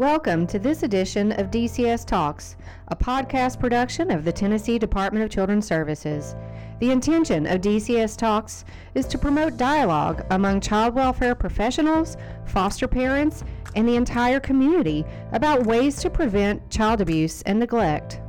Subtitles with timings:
[0.00, 2.56] Welcome to this edition of DCS Talks,
[2.88, 6.34] a podcast production of the Tennessee Department of Children's Services.
[6.78, 12.16] The intention of DCS Talks is to promote dialogue among child welfare professionals,
[12.46, 13.44] foster parents,
[13.76, 18.22] and the entire community about ways to prevent child abuse and neglect.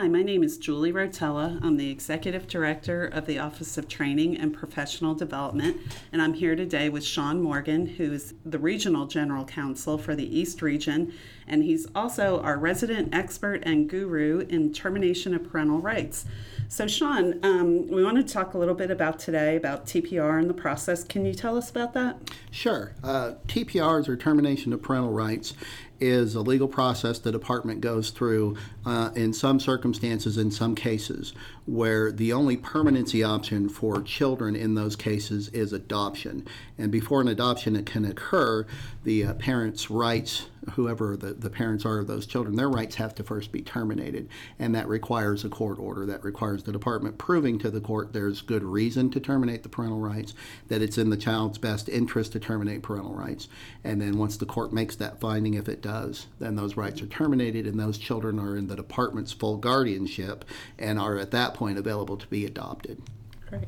[0.00, 1.62] Hi, my name is Julie Rotella.
[1.62, 5.76] I'm the Executive Director of the Office of Training and Professional Development,
[6.10, 10.62] and I'm here today with Sean Morgan, who's the Regional General Counsel for the East
[10.62, 11.12] Region,
[11.46, 16.24] and he's also our resident expert and guru in termination of parental rights.
[16.68, 20.48] So, Sean, um, we want to talk a little bit about today about TPR and
[20.48, 21.04] the process.
[21.04, 22.16] Can you tell us about that?
[22.50, 22.94] Sure.
[23.04, 25.52] Uh, TPRs or termination of parental rights
[26.00, 31.34] is a legal process the department goes through uh, in some circumstances, in some cases,
[31.66, 36.46] where the only permanency option for children in those cases is adoption.
[36.78, 38.66] And before an adoption can occur,
[39.04, 43.14] the uh, parents' rights, whoever the, the parents are of those children, their rights have
[43.14, 44.28] to first be terminated.
[44.58, 46.06] And that requires a court order.
[46.06, 50.00] That requires the department proving to the court there's good reason to terminate the parental
[50.00, 50.34] rights,
[50.68, 53.48] that it's in the child's best interest to terminate parental rights.
[53.84, 57.06] And then once the court makes that finding, if it does, then those rights are
[57.06, 60.44] terminated and those children are in the department's full guardianship
[60.78, 63.00] and are at that point available to be adopted.
[63.48, 63.64] Great.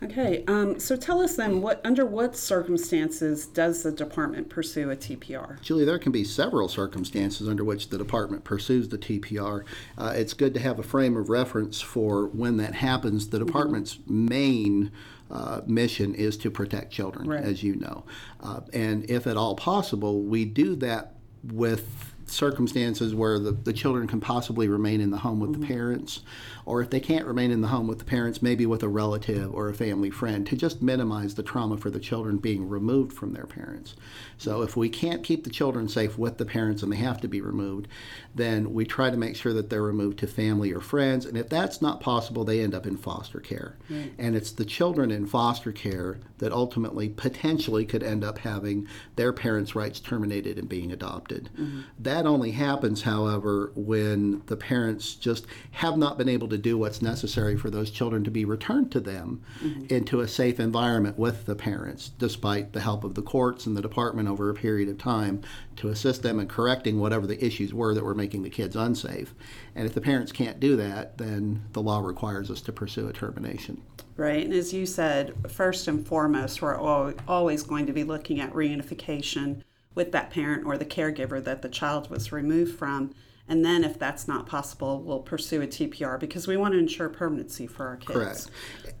[0.00, 4.96] Okay, um, so tell us then, what under what circumstances does the department pursue a
[4.96, 5.60] TPR?
[5.60, 9.64] Julie, there can be several circumstances under which the department pursues the TPR.
[9.96, 13.28] Uh, it's good to have a frame of reference for when that happens.
[13.28, 14.28] The department's mm-hmm.
[14.28, 14.92] main
[15.32, 17.42] uh, mission is to protect children, right.
[17.42, 18.04] as you know.
[18.40, 24.06] Uh, and if at all possible, we do that with circumstances where the, the children
[24.06, 25.62] can possibly remain in the home with mm-hmm.
[25.62, 26.20] the parents,
[26.64, 29.54] or if they can't remain in the home with the parents, maybe with a relative
[29.54, 33.32] or a family friend, to just minimize the trauma for the children being removed from
[33.32, 33.94] their parents.
[34.36, 37.28] So if we can't keep the children safe with the parents and they have to
[37.28, 37.88] be removed,
[38.34, 41.24] then we try to make sure that they're removed to family or friends.
[41.24, 43.76] And if that's not possible, they end up in foster care.
[43.88, 44.12] Right.
[44.18, 48.86] And it's the children in foster care that ultimately potentially could end up having
[49.16, 51.48] their parents' rights terminated and being adopted.
[51.58, 51.80] Mm-hmm.
[51.98, 57.02] That only happens, however, when the parents just have not been able to do what's
[57.02, 59.86] necessary for those children to be returned to them mm-hmm.
[59.92, 63.82] into a safe environment with the parents, despite the help of the courts and the
[63.82, 65.42] department over a period of time
[65.76, 69.34] to assist them in correcting whatever the issues were that were making the kids unsafe.
[69.74, 73.12] And if the parents can't do that, then the law requires us to pursue a
[73.12, 73.82] termination.
[74.16, 78.52] Right, and as you said, first and foremost, we're always going to be looking at
[78.52, 79.62] reunification
[79.94, 83.14] with that parent or the caregiver that the child was removed from.
[83.48, 87.08] And then, if that's not possible, we'll pursue a TPR because we want to ensure
[87.08, 88.12] permanency for our kids.
[88.12, 88.50] Correct.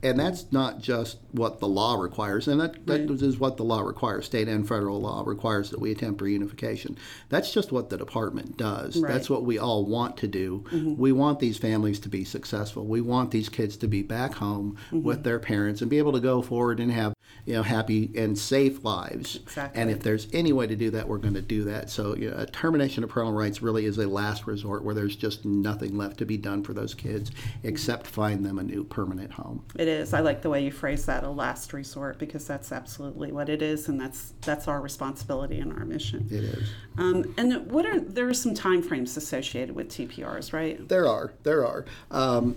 [0.02, 3.22] And that's not just what the law requires, and that, that right.
[3.22, 4.26] is what the law requires.
[4.26, 6.96] State and federal law requires that we attempt reunification.
[7.28, 8.96] That's just what the department does.
[8.96, 9.12] Right.
[9.12, 10.64] That's what we all want to do.
[10.70, 10.96] Mm-hmm.
[10.96, 12.86] We want these families to be successful.
[12.86, 15.02] We want these kids to be back home mm-hmm.
[15.02, 17.14] with their parents and be able to go forward and have
[17.44, 19.36] you know happy and safe lives.
[19.36, 19.80] Exactly.
[19.80, 21.90] And if there's any way to do that, we're going to do that.
[21.90, 25.16] So you know, a termination of parental rights really is a last resort where there's
[25.16, 27.30] just nothing left to be done for those kids
[27.62, 29.64] except find them a new permanent home.
[29.76, 30.14] It is.
[30.14, 33.62] I like the way you phrase that, a last resort, because that's absolutely what it
[33.62, 36.28] is, and that's that's our responsibility and our mission.
[36.30, 36.70] It is.
[36.96, 40.88] Um, and what are there are some time frames associated with TPRs, right?
[40.88, 41.32] There are.
[41.42, 41.84] There are.
[42.10, 42.56] Um,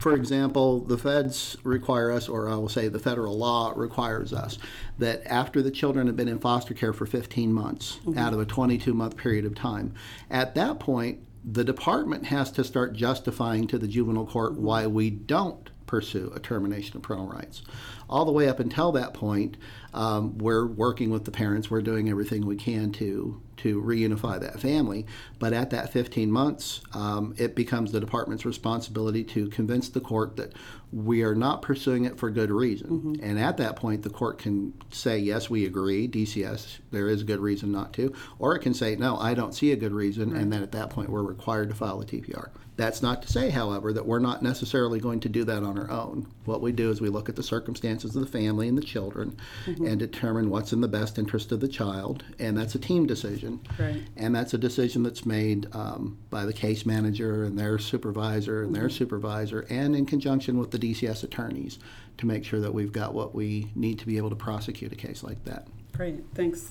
[0.00, 4.58] for example, the feds require us, or I will say the federal law requires us,
[4.98, 8.18] that after the children have been in foster care for 15 months mm-hmm.
[8.18, 9.94] out of a 22 month period of time,
[10.30, 15.10] at that point, the department has to start justifying to the juvenile court why we
[15.10, 17.62] don't pursue a termination of parental rights.
[18.08, 19.56] All the way up until that point,
[19.94, 21.70] um, we're working with the parents.
[21.70, 25.06] We're doing everything we can to to reunify that family.
[25.38, 30.36] But at that 15 months, um, it becomes the department's responsibility to convince the court
[30.36, 30.52] that
[30.92, 32.90] we are not pursuing it for good reason.
[32.90, 33.24] Mm-hmm.
[33.24, 37.24] And at that point, the court can say, yes, we agree, DCS, there is a
[37.24, 38.12] good reason not to.
[38.38, 40.32] Or it can say, no, I don't see a good reason.
[40.32, 40.42] Right.
[40.42, 42.50] And then at that point, we're required to file a TPR.
[42.76, 45.90] That's not to say, however, that we're not necessarily going to do that on our
[45.90, 46.26] own.
[46.46, 49.36] What we do is we look at the circumstances of the family and the children
[49.66, 49.86] mm-hmm.
[49.86, 52.24] and determine what's in the best interest of the child.
[52.38, 53.51] And that's a team decision.
[53.78, 54.02] Right.
[54.16, 58.72] And that's a decision that's made um, by the case manager and their supervisor and
[58.72, 58.80] mm-hmm.
[58.80, 61.78] their supervisor, and in conjunction with the DCS attorneys
[62.18, 64.96] to make sure that we've got what we need to be able to prosecute a
[64.96, 65.66] case like that.
[65.92, 66.70] Great, thanks.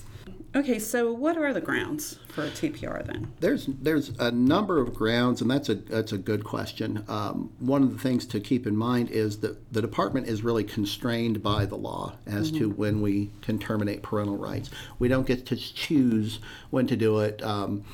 [0.54, 3.32] Okay, so what are the grounds for a TPR then?
[3.40, 7.04] There's there's a number of grounds, and that's a that's a good question.
[7.08, 10.64] Um, one of the things to keep in mind is that the department is really
[10.64, 14.68] constrained by the law as to when we can terminate parental rights.
[14.98, 16.38] We don't get to choose
[16.68, 17.42] when to do it.
[17.42, 17.84] Um,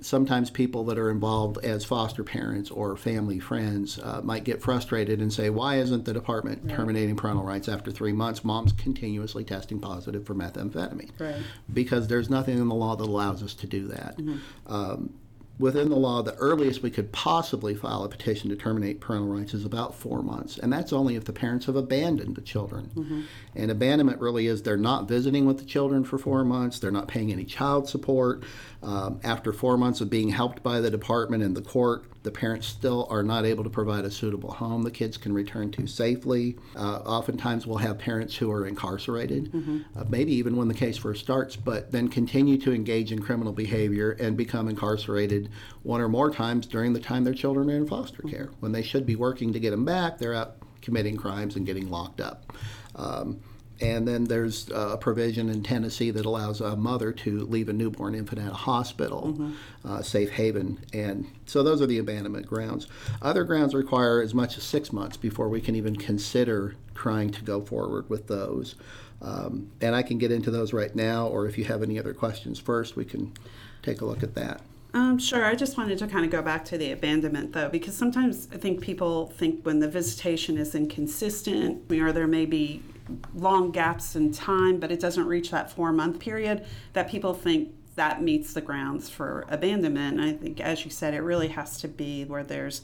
[0.00, 5.20] sometimes people that are involved as foster parents or family friends uh, might get frustrated
[5.20, 8.44] and say, "Why isn't the department terminating parental rights after three months?
[8.44, 11.42] Mom's continuously testing positive for methamphetamine." Right.
[11.72, 14.18] Because there's nothing in the law that allows us to do that.
[14.66, 15.14] Um,
[15.58, 19.54] within the law, the earliest we could possibly file a petition to terminate parental rights
[19.54, 23.26] is about four months, and that's only if the parents have abandoned the children.
[23.54, 27.08] And abandonment really is they're not visiting with the children for four months, they're not
[27.08, 28.42] paying any child support.
[28.82, 32.66] Um, after four months of being helped by the department and the court, the parents
[32.66, 36.56] still are not able to provide a suitable home the kids can return to safely.
[36.74, 41.20] Uh, oftentimes, we'll have parents who are incarcerated, uh, maybe even when the case first
[41.20, 45.50] starts, but then continue to engage in criminal behavior and become incarcerated
[45.82, 48.50] one or more times during the time their children are in foster care.
[48.60, 51.90] When they should be working to get them back, they're out committing crimes and getting
[51.90, 52.52] locked up.
[52.96, 53.40] Um,
[53.80, 58.14] and then there's a provision in Tennessee that allows a mother to leave a newborn
[58.14, 59.52] infant at a hospital,
[59.84, 60.78] uh, safe haven.
[60.92, 62.86] And so those are the abandonment grounds.
[63.20, 67.42] Other grounds require as much as six months before we can even consider trying to
[67.42, 68.76] go forward with those.
[69.20, 72.14] Um, and I can get into those right now, or if you have any other
[72.14, 73.32] questions first, we can
[73.82, 74.60] take a look at that.
[74.92, 75.44] Um, sure.
[75.44, 78.56] I just wanted to kind of go back to the abandonment though, because sometimes I
[78.58, 82.82] think people think when the visitation is inconsistent, or there may be
[83.34, 87.70] long gaps in time, but it doesn't reach that four month period, that people think
[87.96, 90.18] that meets the grounds for abandonment.
[90.18, 92.82] And I think, as you said, it really has to be where there's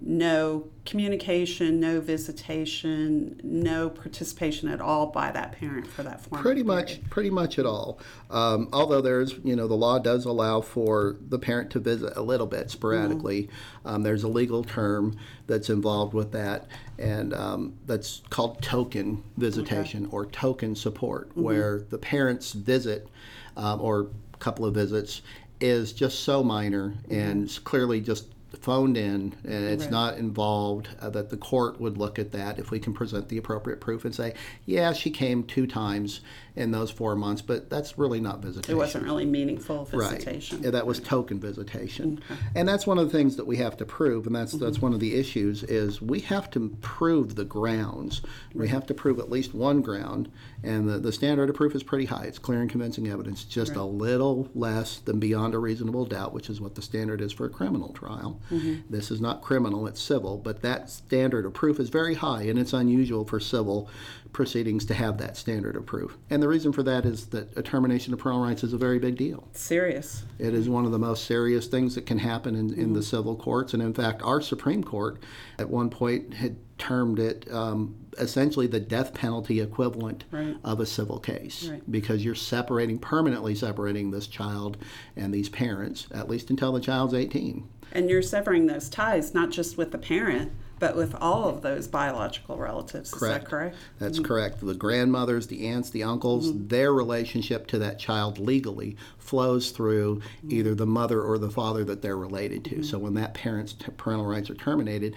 [0.00, 6.42] no communication, no visitation, no participation at all by that parent for that form.
[6.42, 7.10] Pretty much, period.
[7.10, 7.98] pretty much at all.
[8.30, 12.22] Um, although there's, you know, the law does allow for the parent to visit a
[12.22, 13.48] little bit sporadically.
[13.84, 15.16] Um, there's a legal term
[15.46, 16.66] that's involved with that,
[16.98, 23.08] and um, that's called token visitation or token support, where the parents visit
[23.56, 24.08] um, or
[24.38, 25.22] couple of visits
[25.60, 28.26] is just so minor and it's clearly just
[28.66, 29.92] phoned in and it's Right.
[29.92, 33.38] not involved uh, that the court would look at that if we can present the
[33.38, 34.34] appropriate proof and say
[34.64, 36.20] yeah she came two times
[36.56, 40.10] in those four months but that's really not visitation It wasn't really meaningful Right.
[40.10, 40.62] visitation.
[40.62, 42.20] Yeah, that was token visitation.
[42.54, 44.86] And that's one of the things that we have to prove, and that's that's mm-hmm.
[44.86, 48.22] one of the issues is we have to prove the grounds.
[48.54, 50.30] We have to prove at least one ground,
[50.62, 52.24] and the, the standard of proof is pretty high.
[52.24, 56.48] It's clear and convincing evidence, just a little less than beyond a reasonable doubt, which
[56.50, 58.40] is what the standard is for a criminal trial.
[58.50, 58.80] Mm-hmm.
[58.90, 62.58] This is not criminal, it's civil, but that standard of proof is very high, and
[62.58, 63.88] it's unusual for civil
[64.32, 66.16] proceedings to have that standard of proof.
[66.28, 69.00] And the reason for that is that a termination of parental rights is a very
[69.00, 69.48] big deal.
[69.52, 70.24] Serious.
[70.38, 73.34] It is one of the most serious things that can happen in, in the civil
[73.34, 73.74] courts.
[73.74, 75.18] And in fact, our Supreme Court
[75.58, 80.56] at one point had termed it um, essentially the death penalty equivalent Right.
[80.62, 81.82] of a civil case Right.
[81.90, 84.76] because you're separating, permanently separating this child
[85.16, 87.66] and these parents, at least until the child's 18.
[87.90, 91.88] And you're severing those ties, not just with the parent, but with all of those
[91.88, 93.12] biological relatives.
[93.12, 93.76] Is that correct?
[93.98, 94.26] That's mm-hmm.
[94.26, 94.60] correct.
[94.60, 96.68] The grandmothers, the aunts, the uncles, mm-hmm.
[96.68, 100.52] their relationship to that child legally flows through mm-hmm.
[100.52, 102.82] either the mother or the father that they're related to.
[102.82, 105.14] So when that parent's t- parental rights are terminated,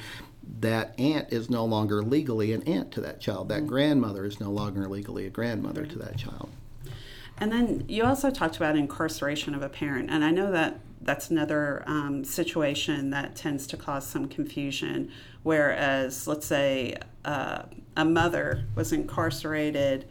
[0.62, 3.50] that aunt is no longer legally an aunt to that child.
[3.50, 6.50] That grandmother is no longer legally a grandmother to that child.
[7.40, 11.30] And then you also talked about incarceration of a parent, and I know that that's
[11.30, 15.12] another um, situation that tends to cause some confusion.
[15.44, 17.64] Whereas, let's say uh,
[17.96, 20.08] a mother was incarcerated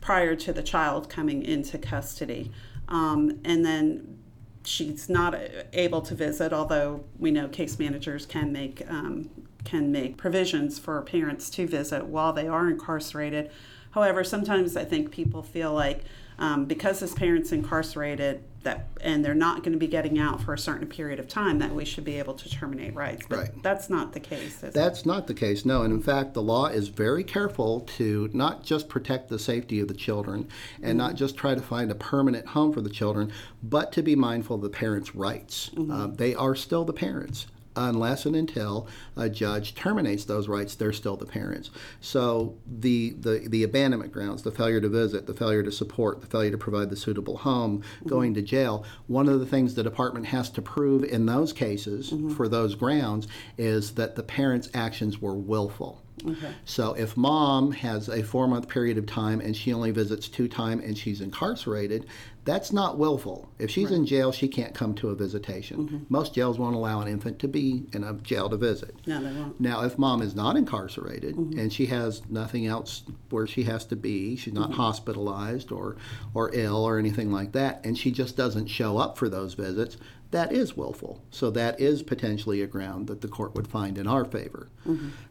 [0.00, 2.50] prior to the child coming into custody,
[2.88, 4.18] um, and then
[4.64, 5.34] she's not
[5.72, 9.30] able to visit, although we know case managers can make um,
[9.64, 13.50] can make provisions for parents to visit while they are incarcerated.
[13.90, 16.04] However, sometimes I think people feel like
[16.40, 20.52] um, because his parent's incarcerated that and they're not going to be getting out for
[20.52, 23.24] a certain period of time that we should be able to terminate rights.
[23.26, 23.62] But Right.
[23.62, 24.58] that's not the case.
[24.58, 24.74] Is it?
[24.74, 25.82] That's not the case, no.
[25.82, 29.88] And in fact, the law is very careful to not just protect the safety of
[29.88, 30.46] the children
[30.82, 33.32] and not just try to find a permanent home for the children,
[33.62, 35.70] but to be mindful of the parents' rights.
[35.90, 37.46] Uh, they are still the parents.
[37.76, 41.70] Unless and until a judge terminates those rights, they're still the parents.
[42.00, 46.26] So the, the, the abandonment grounds, the failure to visit, the failure to support, the
[46.26, 50.26] failure to provide the suitable home, going to jail, one of the things the department
[50.26, 52.30] has to prove in those cases mm-hmm.
[52.30, 56.02] for those grounds is that the parents' actions were willful.
[56.26, 56.52] Okay.
[56.64, 60.48] So if mom has a four month period of time and she only visits two
[60.48, 62.06] times and she's incarcerated,
[62.44, 63.50] that's not willful.
[63.58, 65.86] If she's in jail, she can't come to a visitation.
[65.86, 65.98] Mm-hmm.
[66.08, 68.94] Most jails won't allow an infant to be in a jail to visit.
[69.06, 69.60] No, they won't.
[69.60, 71.58] Now, if mom is not incarcerated mm-hmm.
[71.58, 74.80] and she has nothing else where she has to be, she's not mm-hmm.
[74.80, 75.96] hospitalized or,
[76.32, 79.96] or ill or anything like that, and she just doesn't show up for those visits,
[80.30, 81.22] that is willful.
[81.30, 84.68] So that is potentially a ground that the court would find in our favor.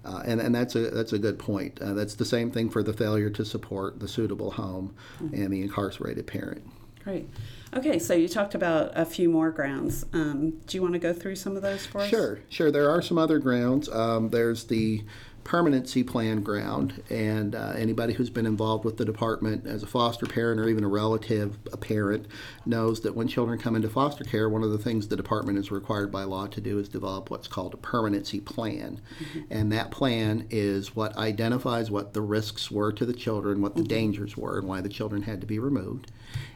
[0.06, 1.80] Uh, and, and that's a that's a good point.
[1.82, 5.62] Uh, that's the same thing for the failure to support the suitable home and the
[5.62, 6.70] incarcerated parent.
[7.04, 7.30] Great.
[7.74, 10.06] Okay, so you talked about a few more grounds.
[10.12, 12.10] Um, do you want to go through some of those for us?
[12.10, 12.72] Sure, sure.
[12.72, 13.88] There are some other grounds.
[13.90, 15.04] Um, there's the
[15.44, 20.26] permanency plan ground, and uh, anybody who's been involved with the department as a foster
[20.26, 22.28] parent or even a relative, a parent,
[22.66, 25.72] knows that when children come into foster care, one of the things the department is
[25.72, 29.02] required by law to do is develop what's called a permanency plan.
[29.50, 33.84] And that plan is what identifies what the risks were to the children, what the
[33.84, 36.12] dangers were, and why the children had to be removed.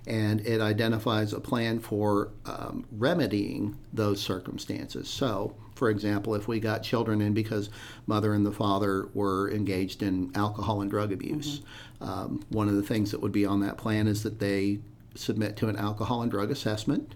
[0.05, 5.09] And it identifies a plan for um, remedying those circumstances.
[5.09, 7.69] So, for example, if we got children in because
[8.07, 11.59] mother and the father were engaged in alcohol and drug abuse,
[11.99, 14.79] um, one of the things that would be on that plan is that they
[15.15, 17.15] submit to an alcohol and drug assessment,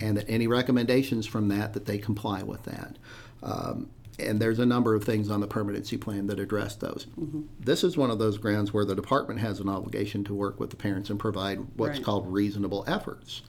[0.00, 2.96] and that any recommendations from that that they comply with that.
[3.44, 7.06] Um, and there's a number of things on the permanency plan that address those.
[7.60, 10.70] This is one of those grounds where the department has an obligation to work with
[10.70, 12.04] the parents and provide what's Right.
[12.04, 13.42] called reasonable efforts.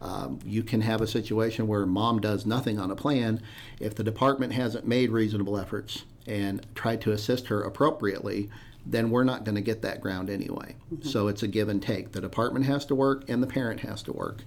[0.00, 3.40] Um, you can have a situation where mom does nothing on a plan.
[3.80, 8.50] If the department hasn't made reasonable efforts and tried to assist her appropriately,
[8.86, 10.76] then we're not going to get that ground anyway.
[11.02, 12.12] So it's a give and take.
[12.12, 14.42] The department has to work and the parent has to work.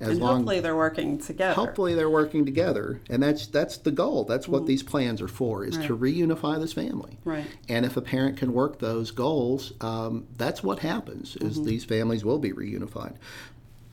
[0.00, 1.54] As And long hopefully they're working together.
[1.54, 5.64] hopefully they're working together and that's that's the goal that's what these plans are for
[5.64, 7.46] is to reunify this family Right.
[7.68, 12.24] and if a parent can work those goals um, that's what happens is these families
[12.24, 13.16] will be reunified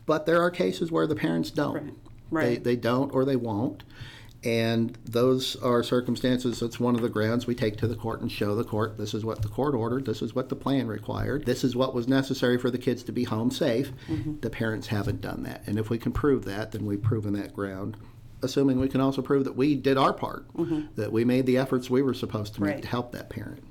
[0.05, 1.83] but there are cases where the parents don't Right.
[1.85, 1.91] They,
[2.31, 2.63] Right.
[2.63, 3.83] they they don't or they won't
[4.43, 8.31] and those are circumstances that's one of the grounds we take to the court and
[8.31, 11.45] show the court this is what the court ordered this is what the plan required
[11.45, 14.39] this is what was necessary for the kids to be home safe Mm-hmm.
[14.41, 17.53] the parents haven't done that and if we can prove that then we've proven that
[17.55, 17.97] ground
[18.43, 20.45] assuming we can also prove that we did our part
[20.95, 22.75] that we made the efforts we were supposed to make Mm-hmm.
[22.75, 22.83] Right.
[22.83, 23.63] to help that parent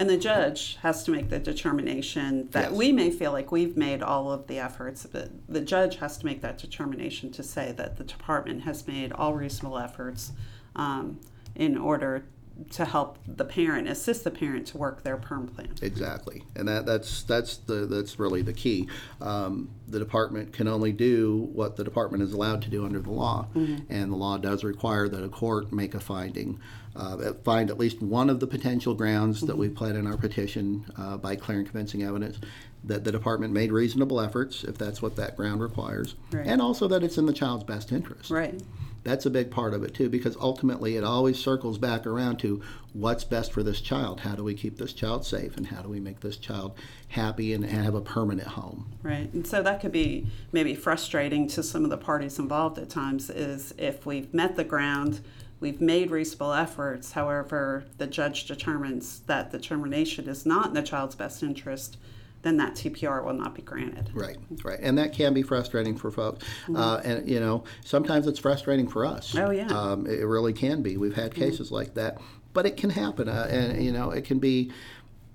[0.00, 2.72] And the judge has to make the determination that Yes.
[2.72, 6.24] we may feel like we've made all of the efforts, but the judge has to
[6.26, 10.32] make that determination to say that the department has made all reasonable efforts
[10.74, 11.20] um,
[11.54, 12.24] in order
[12.70, 15.68] to help the parent, assist the parent to work their perm plan.
[15.82, 18.88] Exactly, and that, that's that's the that's really the key.
[19.20, 23.10] Um, the department can only do what the department is allowed to do under the
[23.10, 26.60] law, and the law does require that a court make a finding,
[26.96, 30.84] uh, find at least one of the potential grounds that we've pled in our petition
[30.96, 32.38] uh, by clear and convincing evidence
[32.84, 36.46] that the department made reasonable efforts, if that's what that ground requires, Right.
[36.46, 38.30] and also that it's in the child's best interest.
[38.30, 38.58] Right.
[39.02, 42.62] That's a big part of it too, because ultimately it always circles back around to
[42.92, 44.20] what's best for this child.
[44.20, 46.74] How do we keep this child safe, and how do we make this child
[47.08, 48.92] happy and have a permanent home?
[49.02, 49.32] Right.
[49.32, 53.30] And so that could be maybe frustrating to some of the parties involved at times
[53.30, 55.20] is if we've met the ground,
[55.60, 60.82] we've made reasonable efforts, however, the judge determines that the termination is not in the
[60.82, 61.96] child's best interest,
[62.42, 64.10] then that TPR will not be granted.
[64.14, 66.44] Right, right, and that can be frustrating for folks.
[66.74, 69.34] Uh, and you know, sometimes it's frustrating for us.
[69.36, 69.66] Oh, yeah.
[69.68, 70.96] um, it really can be.
[70.96, 72.18] We've had cases like that,
[72.52, 74.72] but it can happen, uh, and you know, it can be.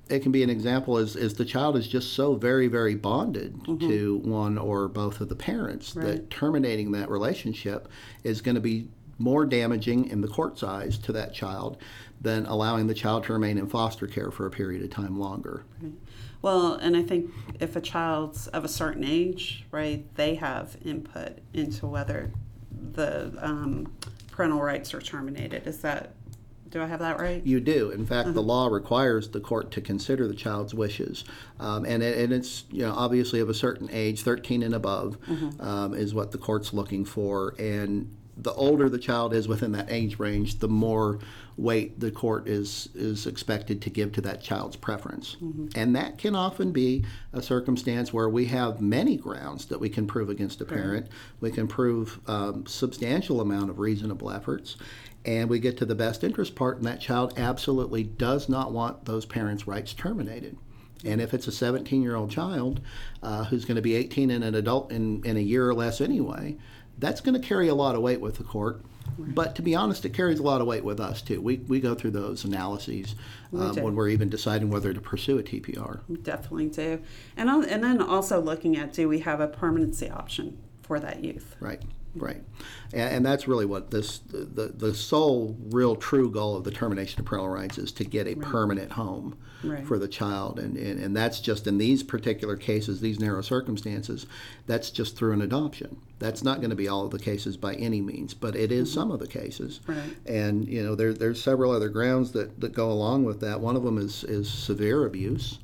[0.08, 3.60] It can be an example is, is the child is just so very, very bonded
[3.80, 6.06] to one or both of the parents Right.
[6.06, 7.88] that terminating that relationship
[8.24, 11.78] is going to be more damaging in the court's eyes to that child
[12.22, 15.64] than allowing the child to remain in foster care for a period of time longer.
[16.42, 21.39] Well, and I think if a child's of a certain age, right, they have input
[21.54, 22.32] into whether
[22.92, 23.94] the um,
[24.32, 25.65] parental rights are terminated.
[25.65, 26.13] Is that,
[26.70, 27.44] do I have that right?
[27.46, 27.92] You do.
[27.92, 31.24] In fact, the law requires the court to consider the child's wishes,
[31.60, 35.18] um, and, it, and it's you know obviously of a certain age, 13 and above,
[35.60, 37.56] um, is what the court's looking for.
[37.58, 41.20] And the older the child is within that age range, the more
[41.58, 45.38] weight the court is is expected to give to that child's preference.
[45.75, 50.06] And that can often be a circumstance where we have many grounds that we can
[50.06, 51.08] prove against a parent.
[51.39, 54.75] We can prove um, substantial amount of reasonable efforts.
[55.24, 59.06] And we get to the best interest part, and that child absolutely does not want
[59.06, 60.56] those parents' rights terminated.
[61.04, 62.82] And if it's a 17 year old child
[63.24, 66.01] uh, who's going to be 18 and an adult in, in a year or less
[66.01, 66.58] anyway,
[66.98, 68.82] that's going to carry a lot of weight with the court.
[69.18, 71.40] But to be honest, it carries a lot of weight with us too.
[71.40, 73.16] We, we go through those analyses
[73.54, 73.84] um, do.
[73.84, 76.02] when we're even deciding whether to pursue a TPR.
[76.24, 77.02] Definitely do.
[77.38, 81.56] And, and then also looking at do we have a permanency option for that youth?
[81.60, 81.82] Right,
[82.16, 82.42] right,
[82.94, 87.20] and, and that's really what this the the sole real true goal of the termination
[87.20, 89.86] of parental rights is to get a permanent home Right.
[89.86, 94.28] for the child, and, and and that's just in these particular cases, these narrow circumstances,
[94.68, 95.98] that's just through an adoption.
[96.20, 98.90] That's not going to be all of the cases by any means, but it is
[98.90, 99.00] mm-hmm.
[99.00, 99.82] some of the cases.
[99.88, 100.16] Right.
[100.26, 103.60] And you know, there, there's several other grounds that, that go along with that.
[103.60, 105.60] One of them is, is severe abuse,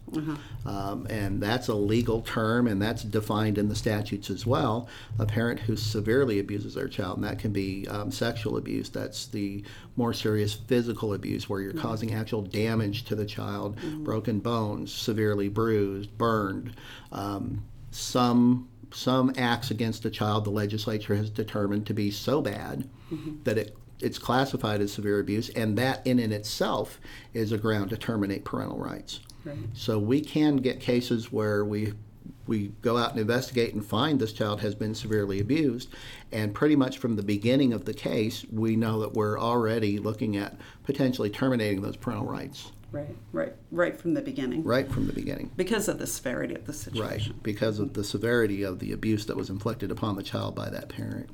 [0.66, 4.88] um, and that's a legal term, and that's defined in the statutes as well.
[5.20, 8.90] A parent who severely abuses their child, and that can be um, sexual abuse.
[8.90, 9.64] That's the
[9.96, 15.50] more serious physical abuse, where you're causing actual damage to the child, broken bones, severely
[15.50, 16.74] bruised, burned.
[17.12, 22.90] Um, some some acts against a child the legislature has determined to be so bad
[23.46, 27.00] that it it's classified as severe abuse, and that in and itself
[27.34, 29.20] is a ground to terminate parental rights.
[29.44, 29.58] Right.
[29.74, 31.94] So we can get cases where we
[32.48, 35.90] we go out and investigate and find this child has been severely abused,
[36.32, 40.36] and pretty much from the beginning of the case, we know that we're already looking
[40.38, 44.64] at potentially terminating those parental rights Right, right, right from the beginning.
[44.66, 45.52] right from the beginning.
[45.56, 47.34] Because of the severity of the situation.
[47.34, 50.70] Right, because of the severity of the abuse that was inflicted upon the child by
[50.70, 51.30] that parent.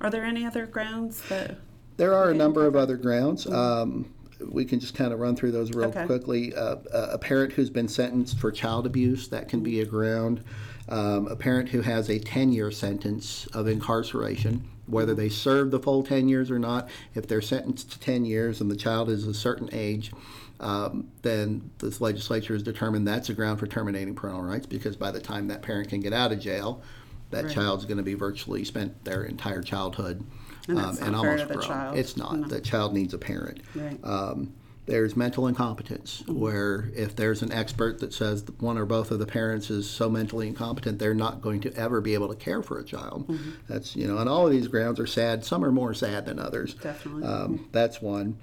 [0.00, 1.58] Are there any other grounds that?
[1.98, 3.46] There are a number of other grounds.
[3.46, 4.10] Um,
[4.50, 6.06] we can just kind of run through those real Okay.
[6.06, 6.54] quickly.
[6.54, 10.42] Uh, a a parent who's been sentenced for child abuse, that can be a ground.
[10.88, 15.80] Um, a parent who has a 10 year sentence of incarceration, whether they serve the
[15.80, 19.26] full 10 years or not, if they're sentenced to 10 years and the child is
[19.26, 20.12] a certain age,
[20.60, 25.10] um, then this legislature has determined that's a ground for terminating parental rights because by
[25.10, 26.80] the time that parent can get out of jail,
[27.30, 27.54] that Right.
[27.54, 30.24] child's going to be virtually spent their entire childhood
[30.68, 31.60] And um, not and almost grown.
[31.62, 31.98] child.
[31.98, 32.38] It's not.
[32.38, 32.48] No.
[32.48, 33.60] The child needs a parent.
[33.74, 33.98] Right.
[34.04, 34.52] Um,
[34.86, 36.38] there's mental incompetence, Mm-hmm.
[36.40, 39.90] where if there's an expert that says that one or both of the parents is
[39.90, 43.26] so mentally incompetent, they're not going to ever be able to care for a child.
[43.26, 43.50] Mm-hmm.
[43.68, 45.44] That's you know, and all of these grounds are sad.
[45.44, 46.74] Some are more sad than others.
[46.74, 47.24] Definitely.
[47.24, 48.38] Um, that's one.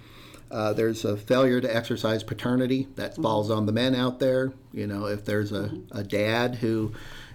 [0.51, 4.51] Uh, there's a failure to exercise paternity that falls on the men out there.
[4.73, 6.91] You know, if there's a, a dad who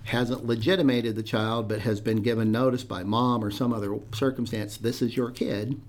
[0.08, 4.76] hasn't legitimated the child but has been given notice by mom or some other circumstance,
[4.76, 5.80] this is your kid,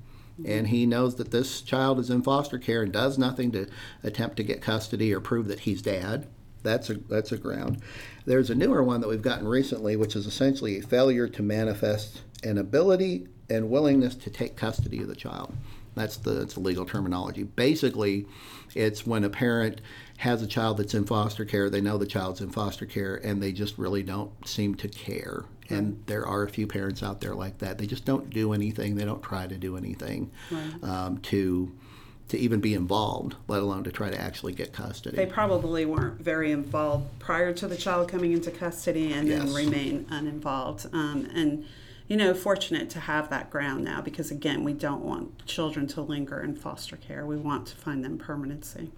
[0.45, 3.67] and he knows that this child is in foster care and does nothing to
[4.03, 6.27] attempt to get custody or prove that he's dad.
[6.63, 7.82] That's a that's a ground.
[8.25, 12.21] There's a newer one that we've gotten recently, which is essentially a failure to manifest
[12.43, 15.53] an ability and willingness to take custody of the child.
[15.95, 17.43] That's the that's the legal terminology.
[17.43, 18.25] Basically,
[18.75, 19.82] it's when a parent
[20.17, 23.41] has a child that's in foster care, they know the child's in foster care, and
[23.41, 25.45] they just really don't seem to care.
[25.69, 27.78] And there are a few parents out there like that.
[27.78, 28.95] They just don't do anything.
[28.95, 30.32] They don't try to do anything
[30.84, 31.71] um, to
[32.30, 35.17] to even be involved, let alone to try to actually get custody.
[35.17, 40.06] They probably weren't very involved prior to the child coming into custody and then remain
[40.10, 40.86] uninvolved.
[40.93, 41.65] Um, and,
[42.10, 46.02] you know, fortunate to have that ground now because, again, we don't want children to
[46.02, 47.24] linger in foster care.
[47.24, 48.89] We want to find them permanency.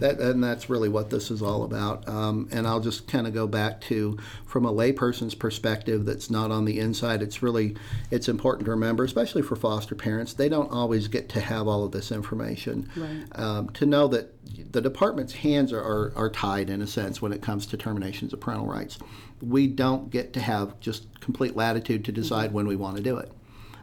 [0.00, 2.06] That, and that's really what this is all about.
[2.06, 6.50] Um, and I'll just kind of go back to, from a layperson's perspective, that's not
[6.50, 7.22] on the inside.
[7.22, 7.74] It's really,
[8.10, 11.84] it's important to remember, especially for foster parents, they don't always get to have all
[11.84, 12.90] of this information.
[12.94, 13.24] Right.
[13.32, 14.34] Um, to know that
[14.70, 18.32] the department's hands are, are, are tied in a sense when it comes to terminations
[18.32, 18.98] of parental rights.
[19.40, 23.16] We don't get to have just complete latitude to decide when we want to do
[23.16, 23.30] it.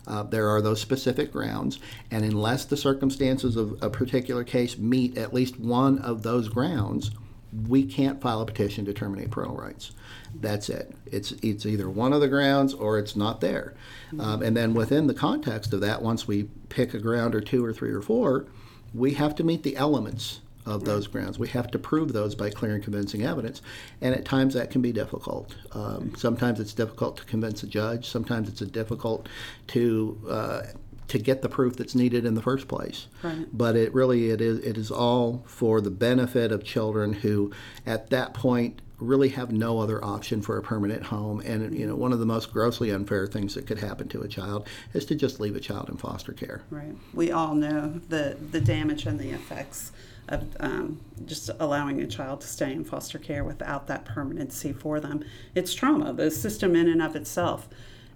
[0.07, 1.79] Uh, there are those specific grounds,
[2.11, 7.09] and unless the circumstances of a particular case meet at least one of those grounds,
[7.67, 9.91] we can't file a petition to terminate parental rights.
[10.35, 10.93] That's it.
[11.05, 13.73] It's it's either one of the grounds or it's not there.
[14.19, 17.65] Um, and then within the context of that, once we pick a ground or two
[17.65, 18.45] or three or four,
[18.93, 21.37] we have to meet the elements of those grounds.
[21.37, 23.61] We have to prove those by clear and convincing evidence,
[24.01, 25.55] and at times that can be difficult.
[25.73, 28.07] Um, sometimes it's difficult to convince a judge.
[28.07, 29.29] Sometimes it's difficult
[29.67, 30.61] to uh,
[31.07, 33.07] to get the proof that's needed in the first place.
[33.21, 33.45] Right.
[33.53, 37.51] But it really it is it is all for the benefit of children who,
[37.85, 41.41] at that point, really have no other option for a permanent home.
[41.41, 44.27] And you know, one of the most grossly unfair things that could happen to a
[44.27, 46.63] child is to just leave a child in foster care.
[46.69, 46.95] Right.
[47.13, 49.91] We all know the, the damage and the effects
[50.27, 54.99] of um, just allowing a child to stay in foster care without that permanency for
[54.99, 55.23] them.
[55.53, 56.13] It's trauma.
[56.13, 57.67] The system, in and of itself,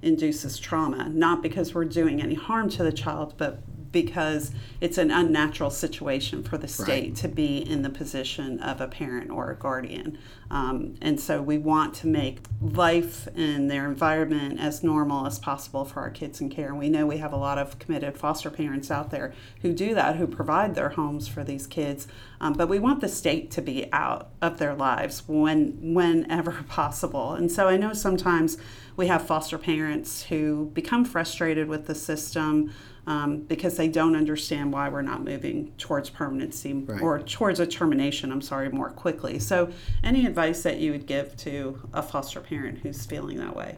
[0.02, 5.12] induces trauma, not because we're doing any harm to the child, but because it's an
[5.12, 7.16] unnatural situation for the state Right.
[7.18, 10.18] to be in the position of a parent or a guardian.
[10.52, 15.86] Um, and so we want to make life and their environment as normal as possible
[15.86, 16.70] for our kids in care.
[16.70, 19.94] And we know we have a lot of committed foster parents out there who do
[19.94, 22.08] that, who provide their homes for these kids.
[22.42, 27.34] Um, but we want the state to be out of their lives when whenever possible.
[27.34, 28.58] And so I know sometimes
[28.98, 32.72] we have foster parents who become frustrated with the system
[33.08, 37.02] um, because they don't understand why we're not moving towards permanency Right.
[37.02, 39.40] or towards a termination, I'm sorry, more quickly.
[39.40, 39.70] So,
[40.04, 43.78] any advice that you would give to a foster parent who's feeling that way?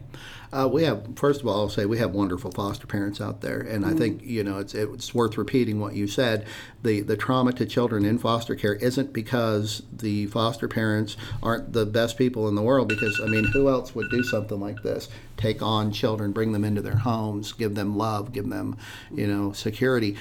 [0.52, 3.60] Uh, we have, first of all, I'll say we have wonderful foster parents out there,
[3.60, 6.44] and I think you know it's it's worth repeating what you said.
[6.82, 11.86] The the trauma to children in foster care isn't because the foster parents aren't the
[11.86, 12.88] best people in the world.
[12.88, 15.08] Because I mean, who else would do something like this?
[15.42, 18.76] Take on children, bring them into their homes, give them love, give them,
[19.12, 20.16] you know, security.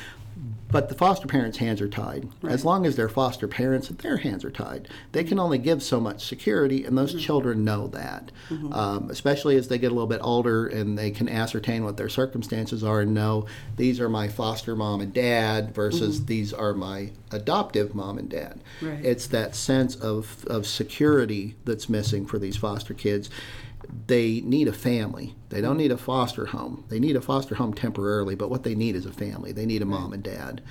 [0.71, 2.27] But the foster parents' hands are tied.
[2.41, 4.87] As long as they're foster parents, their hands are tied.
[5.11, 7.19] They can only give so much security, and those mm-hmm.
[7.19, 8.31] children know that.
[8.49, 8.73] Mm-hmm.
[8.73, 12.09] Um, especially as they get a little bit older and they can ascertain what their
[12.09, 16.25] circumstances are and know these are my foster mom and dad versus mm-hmm.
[16.25, 18.59] these are my adoptive mom and dad.
[18.81, 19.05] Right.
[19.05, 23.29] It's that sense of, of security that's missing for these foster kids
[24.07, 25.35] they need a family.
[25.49, 26.85] They don't need a foster home.
[26.89, 29.51] They need a foster home temporarily, but what they need is a family.
[29.51, 30.61] They need a mom and dad.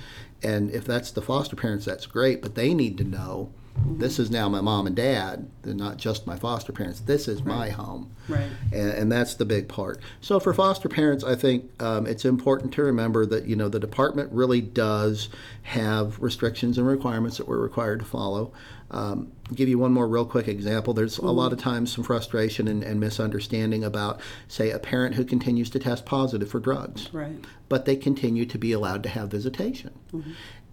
[0.43, 3.51] And if that's the foster parents, that's great, but they need to know
[3.85, 5.49] this is now my mom and dad.
[5.61, 6.99] They're not just my foster parents.
[7.01, 8.11] This is my home.
[8.27, 8.49] Right.
[8.71, 9.99] And, and that's the big part.
[10.19, 13.79] So for foster parents, I think um, it's important to remember that you know the
[13.79, 15.29] department really does
[15.63, 18.51] have restrictions and requirements that we're required to follow.
[18.93, 20.93] Um, give you one more real quick example.
[20.93, 25.23] There's a lot of times some frustration and, and misunderstanding about, say, a parent who
[25.23, 27.37] continues to test positive for drugs Right.
[27.69, 29.91] but they continue to be allowed to have visitation.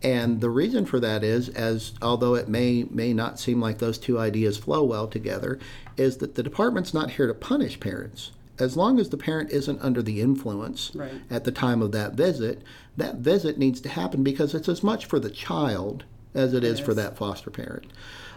[0.02, 3.98] And the reason for that is, as although it may may not seem like those
[3.98, 5.58] two ideas flow well together,
[5.96, 8.30] is that the department's not here to punish parents.
[8.60, 11.12] As long as the parent isn't under the influence Right.
[11.30, 12.62] at the time of that visit,
[12.96, 16.04] that visit needs to happen because it's as much for the child
[16.34, 16.96] as it is for is.
[16.96, 17.86] that foster parent,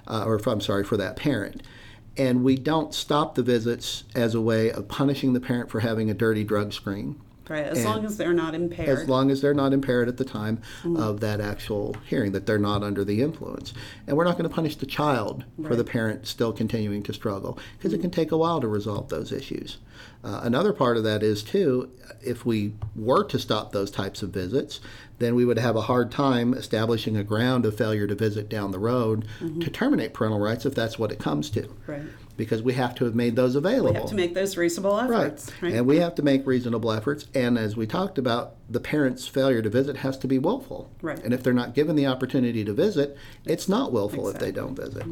[0.08, 1.62] uh, or if, I'm sorry, for that parent.
[2.18, 6.10] And we don't stop the visits as a way of punishing the parent for having
[6.10, 7.20] a dirty drug screen
[7.52, 7.66] Right.
[7.66, 8.88] As And long as they're not impaired.
[8.88, 10.62] as long as they're not impaired at the time
[10.96, 13.74] of that actual hearing, that they're not under the influence.
[14.08, 17.60] And we're not going to punish the child for the parent still continuing to struggle
[17.78, 19.80] because it can take a while to resolve those issues.
[20.24, 24.30] Uh, another part of that is, too, if we were to stop those types of
[24.30, 24.80] visits,
[25.22, 28.72] then we would have a hard time establishing a ground of failure to visit down
[28.72, 29.60] the road mm-hmm.
[29.60, 31.74] to terminate parental rights if that's what it comes to.
[31.88, 32.02] Right.
[32.38, 33.94] Because we have to have made those available.
[33.94, 35.52] We have to make those reasonable efforts.
[35.62, 35.74] Right.
[35.74, 37.28] And we have to make reasonable efforts.
[37.36, 40.90] And as we talked about, the parent's failure to visit has to be willful.
[41.02, 41.20] Right.
[41.24, 44.76] And if they're not given the opportunity to visit, it's not willful if they don't
[44.76, 45.04] visit.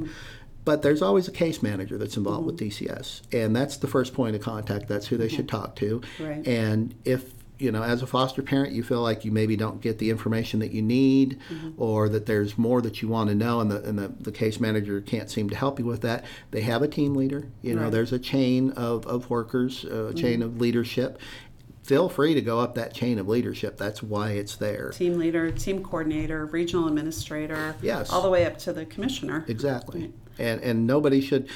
[0.65, 2.85] But there's always a case manager that's involved with mm-hmm.
[2.85, 4.87] DCS, and that's the first point of contact.
[4.87, 5.35] That's who they mm-hmm.
[5.35, 6.01] should talk to.
[6.19, 6.45] Right.
[6.47, 9.99] And if you know, as a foster parent, you feel like you maybe don't get
[9.99, 11.71] the information that you need, mm-hmm.
[11.77, 14.59] or that there's more that you want to know, and the and the, the case
[14.59, 16.23] manager can't seem to help you with that.
[16.51, 17.49] They have a team leader.
[17.61, 17.91] You know, Right.
[17.91, 20.15] there's a chain of, of workers, uh, a mm-hmm.
[20.17, 21.19] chain of leadership.
[21.83, 23.77] Feel free to go up that chain of leadership.
[23.77, 24.91] That's why it's there.
[24.91, 27.75] Team leader, team coordinator, regional administrator.
[27.81, 28.09] Yes.
[28.11, 29.43] All the way up to the commissioner.
[29.47, 30.13] Exactly.
[30.37, 31.49] And and nobody should.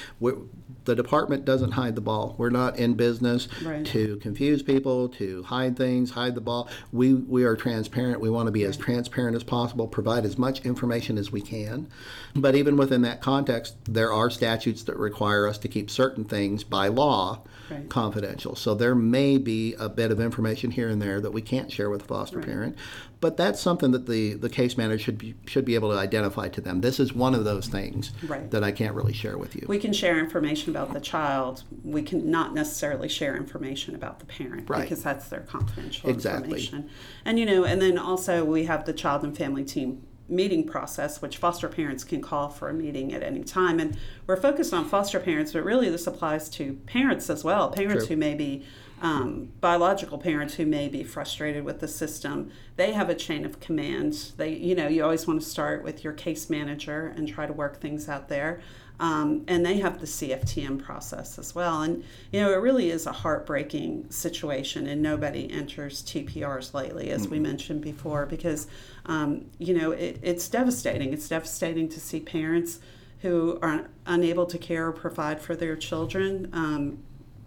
[0.86, 2.36] The department doesn't hide the ball.
[2.38, 3.86] We're not in business Right.
[3.88, 6.68] to confuse people, to hide things, hide the ball.
[6.92, 8.20] We we are transparent.
[8.22, 11.88] We want to be as transparent as possible, provide as much information as we can.
[12.36, 16.64] But even within that context, there are statutes that require us to keep certain things
[16.64, 17.42] by law
[17.72, 17.88] Right.
[17.90, 18.56] confidential.
[18.56, 21.90] So there may be a bit of information here and there that we can't share
[21.90, 22.76] with a foster parent,
[23.24, 26.50] but that's something that the, the case manager should be should be able to identify
[26.50, 26.82] to them.
[26.82, 28.52] This is one of those things Right.
[28.52, 29.66] that I can't really share with you.
[29.70, 31.64] We can share information about the child.
[31.86, 34.82] We can not necessarily share information about the parent Right.
[34.82, 36.44] because that's their confidential Exactly.
[36.44, 36.90] information.
[37.24, 41.22] And you know, and then also we have the child and family team meeting process,
[41.22, 43.80] which foster parents can call for a meeting at any time.
[43.80, 43.96] And
[44.28, 47.70] we're focused on foster parents, but really this applies to parents as well.
[47.70, 48.16] Parents True.
[48.16, 48.66] who may be
[49.04, 52.50] um, biological parents who may be frustrated with the system.
[52.78, 54.32] They have a chain of command.
[54.38, 57.52] They, you know, you always want to start with your case manager and try to
[57.52, 58.62] work things out there.
[59.02, 61.82] Um, and they have the CFTM process as well.
[61.82, 67.28] And, you know, it really is a heartbreaking situation, and nobody enters TPRs lightly, as
[67.28, 68.68] we mentioned before, because,
[69.06, 71.12] um, you know, it, it's devastating.
[71.12, 72.80] It's devastating to see parents
[73.22, 76.50] who are unable to care or provide for their children.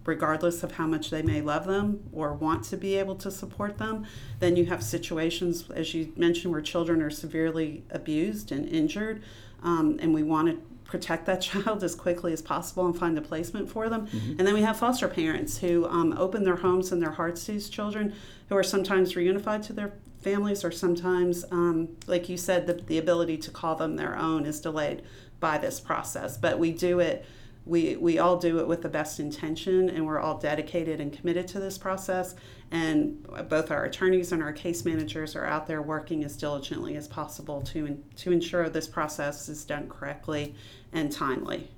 [0.07, 3.77] Regardless of how much they may love them or want to be able to support
[3.77, 4.05] them.
[4.39, 9.21] Then you have situations, as you mentioned, where children are severely abused and injured,
[9.61, 13.21] um, and we want to protect that child as quickly as possible and find a
[13.21, 14.07] placement for them.
[14.39, 17.51] And then we have foster parents who um, open their homes and their hearts to
[17.51, 18.13] these children
[18.49, 22.97] who are sometimes reunified to their families or sometimes, um, like you said, the, the
[22.97, 25.03] ability to call them their own is delayed
[25.39, 26.37] by this process.
[26.37, 27.25] But we do it
[27.67, 31.47] we, we all do it with the best intention and we're all dedicated and committed
[31.49, 32.35] to this process.
[32.71, 37.07] And both our attorneys and our case managers are out there working as diligently as
[37.07, 40.55] possible to, to ensure this process is done correctly
[40.93, 41.69] and timely.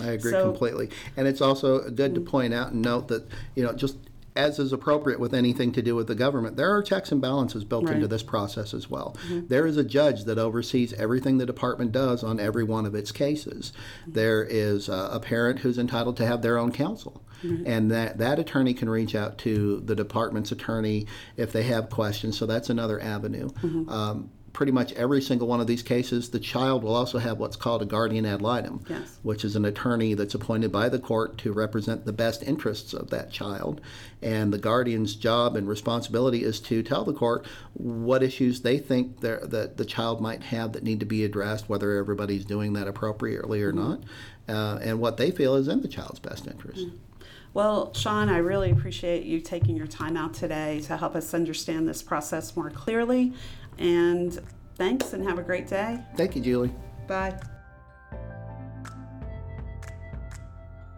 [0.00, 0.90] I agree So- completely.
[1.16, 2.26] And it's also good to mm.
[2.26, 3.96] point out and note that, you know, just
[4.38, 7.64] as is appropriate with anything to do with the government, there are checks and balances
[7.64, 8.02] built into Right.
[8.02, 8.10] Mm-hmm.
[8.10, 9.16] this process as well.
[9.28, 13.10] There is a judge that oversees everything the department does on every one of its
[13.12, 13.72] cases.
[14.02, 14.12] Mm-hmm.
[14.12, 17.22] There is a, a parent who's entitled to have their own counsel.
[17.66, 22.36] And that, that attorney can reach out to the department's attorney if they have questions.
[22.36, 23.50] So that's another avenue.
[23.50, 23.88] Mm-hmm.
[23.88, 27.54] Um, pretty much every single one of these cases, the child will also have what's
[27.54, 29.16] called a guardian ad litem Yes.
[29.22, 33.08] which is an attorney that's appointed by the court to represent the best interests of
[33.10, 33.80] that child.
[34.20, 39.20] And the guardian's job and responsibility is to tell the court what issues they think
[39.20, 43.62] that the child might have that need to be addressed, whether everybody's doing that appropriately
[43.62, 44.00] or not,
[44.48, 46.84] uh, and what they feel is in the child's best interest.
[47.54, 51.88] Well, Sean, I really appreciate you taking your time out today to help us understand
[51.88, 53.32] this process more clearly.
[53.78, 54.38] And
[54.76, 56.00] thanks and have a great day.
[56.16, 56.74] Thank you, Julie.
[57.06, 57.38] Bye.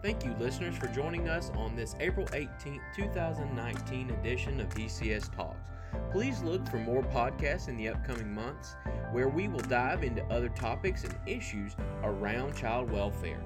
[0.01, 5.69] Thank you, listeners, for joining us on this April 18th, 2019 edition of DCS Talks.
[6.11, 8.75] Please look for more podcasts in the upcoming months
[9.11, 13.41] where we will dive into other topics and issues around child welfare.